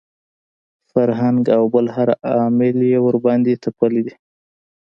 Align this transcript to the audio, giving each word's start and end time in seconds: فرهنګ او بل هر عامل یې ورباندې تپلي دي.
فرهنګ 0.91 1.41
او 1.57 1.63
بل 1.73 1.85
هر 1.95 2.09
عامل 2.35 2.77
یې 2.91 2.97
ورباندې 3.05 3.53
تپلي 3.63 4.01
دي. 4.05 4.13